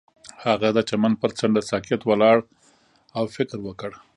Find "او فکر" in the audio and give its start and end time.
3.17-3.57